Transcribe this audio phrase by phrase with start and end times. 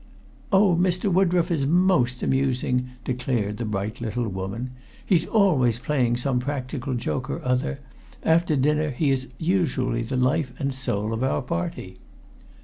[0.51, 0.75] "Oh!
[0.75, 1.13] Mr.
[1.13, 4.71] Woodroffe is most amusing," declared the bright little woman.
[5.05, 7.77] "He's always playing some practical joke or other.
[8.23, 11.99] After dinner he is usually the life and soul of our party."